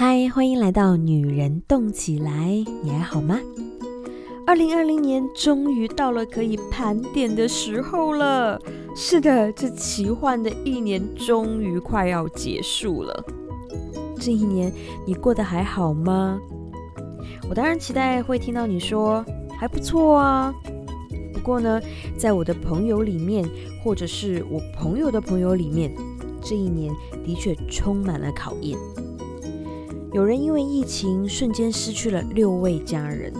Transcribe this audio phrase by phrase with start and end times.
[0.00, 3.36] 嗨，欢迎来到女人动起来，你还好吗？
[4.46, 8.62] 二零二零年终于到了可以盘点的时候了。
[8.94, 13.24] 是的，这奇幻的一年终于快要结束了。
[14.20, 14.72] 这一年
[15.04, 16.38] 你过得还好吗？
[17.50, 19.24] 我当然期待会听到你说
[19.58, 20.54] 还不错啊。
[21.34, 21.82] 不过呢，
[22.16, 23.44] 在我的朋友里面，
[23.82, 25.92] 或者是我朋友的朋友里面，
[26.40, 26.94] 这一年
[27.24, 28.78] 的确充满了考验。
[30.10, 33.30] 有人因为疫情瞬间失去了六位家人，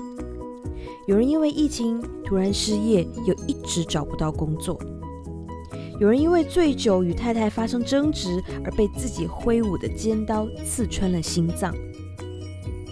[1.07, 4.79] 有人因为疫情突然失业，又一直找不到工作；
[5.99, 11.73] 有人因为醉酒与太太发生争执，而被自己挥舞的尖刀刺穿了心脏；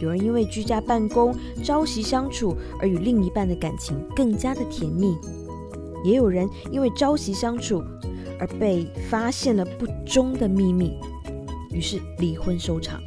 [0.01, 5.15] 有人因为居家办公、朝夕相处，而与另一半的感情更加的甜蜜；
[6.03, 7.83] 也有人因为朝夕相处，
[8.41, 10.95] 而被发现了不忠的秘密，
[11.71, 12.99] 于是离婚收场。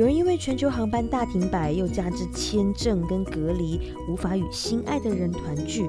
[0.00, 5.84] 有人因为全球航班大停摆，又加之签证跟隔离，无法与心爱的人团聚；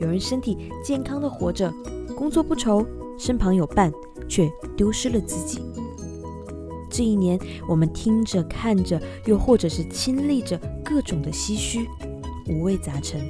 [0.00, 1.72] 有人身体健康的活着，
[2.16, 2.84] 工作不愁，
[3.16, 3.92] 身旁有伴，
[4.28, 5.60] 却丢失了自己。
[6.90, 11.86] 这一年，我们听着、看着，又或者是亲历着各种的唏嘘，
[12.48, 13.20] 五味杂陈。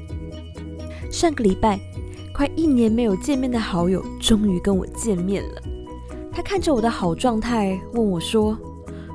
[1.10, 1.78] 上个礼拜，
[2.32, 5.62] 快一年没有见面的好友终于跟我见面了。
[6.32, 8.58] 他看着我的好状态，问我说。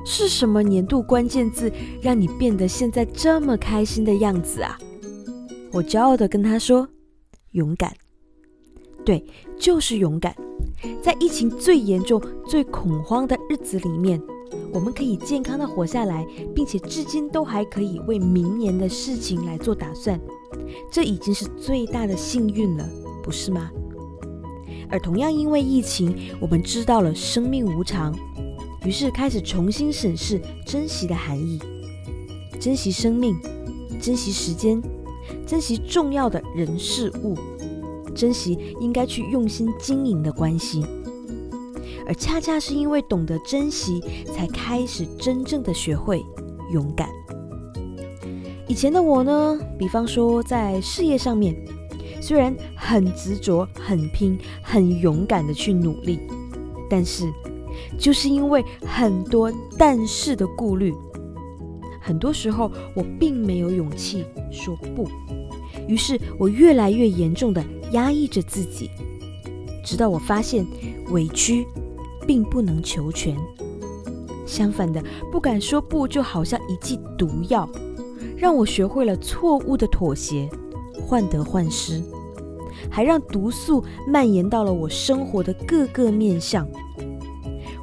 [0.04, 4.78] 是什么年度关键字让你变得现在这么开心的样子啊？
[5.72, 6.88] 我骄傲的跟他说
[7.52, 7.94] ：“勇敢，
[9.04, 9.24] 对，
[9.58, 10.34] 就是勇敢。
[11.00, 14.20] 在疫情最严重、最恐慌的日子里面，
[14.72, 20.20] 我们可以健康的活下来，并且至今都还可以为明年的事情来做打算，
[20.90, 22.88] 这已经是最大的幸运了，
[23.22, 23.70] 不是吗？
[24.90, 28.12] 而同样因为疫情，我们知道了生命无常。”
[28.84, 31.60] 于是开始重新审视珍惜的含义，
[32.58, 33.36] 珍惜生命，
[34.00, 34.82] 珍惜时间，
[35.46, 37.36] 珍惜重要的人事物，
[38.12, 40.84] 珍惜应该去用心经营的关系。
[42.04, 44.02] 而恰恰是因为懂得珍惜，
[44.34, 46.20] 才开始真正的学会
[46.72, 47.08] 勇敢。
[48.66, 51.54] 以前的我呢，比方说在事业上面，
[52.20, 56.18] 虽然很执着、很拼、很勇敢的去努力，
[56.90, 57.32] 但是。
[57.98, 60.94] 就是因为很多但是的顾虑，
[62.00, 65.08] 很多时候我并没有勇气说不，
[65.86, 68.90] 于是我越来越严重的压抑着自己，
[69.84, 70.66] 直到我发现
[71.10, 71.66] 委屈
[72.26, 73.36] 并不能求全，
[74.46, 77.68] 相反的，不敢说不就好像一剂毒药，
[78.36, 80.48] 让我学会了错误的妥协，
[81.06, 82.02] 患得患失，
[82.90, 86.66] 还让毒素蔓延到了我生活的各个面向。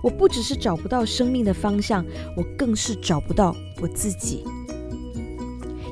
[0.02, 2.06] 我不只是找不到生命的方向，
[2.38, 4.44] 我更是找不到我自己。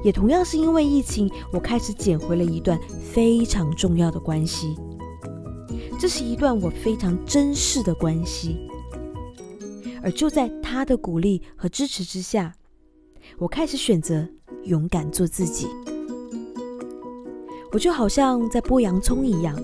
[0.03, 2.79] 也同样是因为疫情，我开始捡回了一段
[3.11, 4.75] 非常重要的关系。
[5.99, 8.57] 这是一段我非常珍视的关系。
[10.03, 12.53] 而就在他的鼓励和支持之下，
[13.39, 14.25] 我开始选择
[14.63, 15.67] 勇敢做自己。
[17.73, 19.59] 我就好像在剥洋葱一样，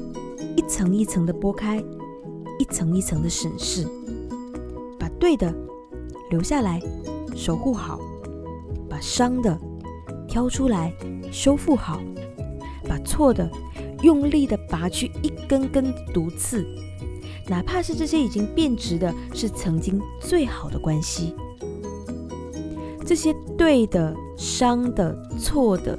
[0.57, 1.81] 一层一层的剥开，
[2.59, 3.87] 一层一层的审视。
[5.23, 5.55] 对的，
[6.31, 6.81] 留下来，
[7.33, 7.97] 守护好；
[8.89, 9.57] 把伤的
[10.27, 10.93] 挑出来，
[11.31, 12.01] 修复好；
[12.89, 13.49] 把错的
[14.01, 16.65] 用力的拔去一根根毒刺，
[17.47, 21.33] 哪怕是这些已经变质的，是曾经最好的关系。
[23.05, 25.97] 这些对的、伤的、错的，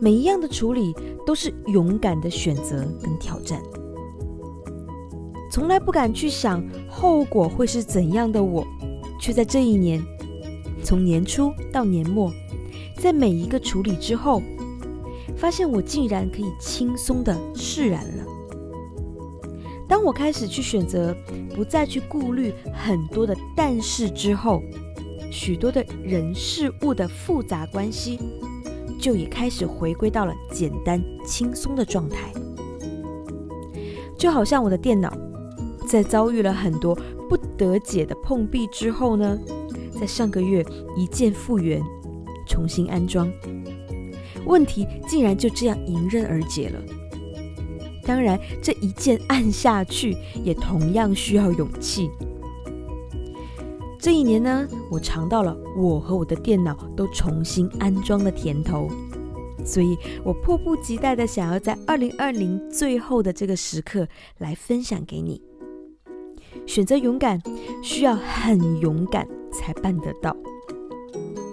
[0.00, 0.92] 每一样的处理，
[1.24, 3.62] 都是勇敢的选择跟挑战。
[5.58, 8.64] 从来不敢去想后果会是怎样的我，
[9.20, 10.00] 却在这一年，
[10.84, 12.32] 从年初到年末，
[12.96, 14.40] 在每一个处理之后，
[15.36, 18.24] 发现我竟然可以轻松的释然了。
[19.88, 21.12] 当我开始去选择
[21.56, 24.62] 不再去顾虑很多的但是之后，
[25.28, 28.20] 许多的人事物的复杂关系，
[28.96, 32.32] 就也开始回归到了简单轻松的状态，
[34.16, 35.12] 就好像我的电脑。
[35.88, 36.94] 在遭遇了很多
[37.28, 39.38] 不得解的碰壁之后呢，
[39.98, 40.62] 在上个月
[40.94, 41.82] 一键复原，
[42.46, 43.32] 重新安装，
[44.44, 46.80] 问题竟然就这样迎刃而解了。
[48.04, 50.14] 当然，这一键按下去
[50.44, 52.10] 也同样需要勇气。
[53.98, 58.88] 这一年呢，我尝到了我和我的电脑都重新安装的甜头，
[59.64, 64.06] 所以我迫不及待的想要在二零二零最后的这个时刻
[64.38, 65.47] 来分享给你。
[66.66, 67.40] 选择勇敢，
[67.82, 70.36] 需要很勇敢才办得到。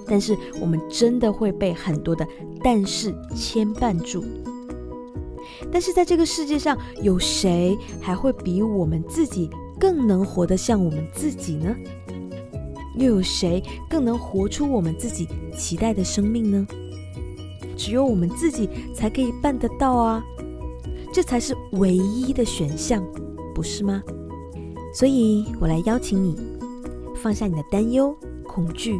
[0.07, 2.27] 但是我们真的会被很多的
[2.63, 4.23] 但是牵绊住。
[5.71, 9.49] 但是在这个世界上，有谁还会比我们自己
[9.79, 11.75] 更能活得像我们自己呢？
[12.97, 15.27] 又有谁更能活出我们自己
[15.57, 16.67] 期待的生命呢？
[17.75, 20.23] 只有我们自己才可以办得到啊！
[21.11, 23.03] 这才是唯一的选项，
[23.53, 24.01] 不是吗？
[24.95, 26.37] 所以，我来邀请你
[27.21, 28.15] 放下你的担忧、
[28.47, 28.97] 恐惧，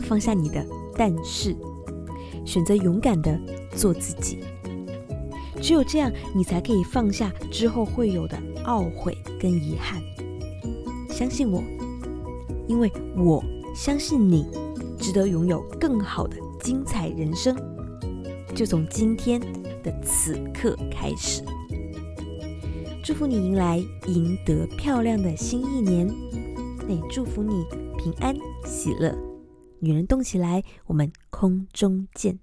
[0.00, 0.64] 放下你的
[0.96, 1.54] 但是，
[2.46, 3.38] 选择勇敢的
[3.76, 4.38] 做自己。
[5.60, 10.02] 只有这样，你才可以放下之后会有的懊悔跟遗憾。
[11.10, 11.62] 相信我，
[12.66, 13.44] 因为我
[13.74, 14.46] 相信你
[14.98, 17.54] 值得拥有更好的精彩人生。
[18.54, 19.38] 就从今天
[19.82, 21.42] 的此刻开始，
[23.06, 26.08] 祝福你迎来赢得漂亮的新一年。
[26.88, 27.64] 也祝福你
[27.96, 29.16] 平安喜乐。
[29.78, 32.40] 女人动起来，我们空中见。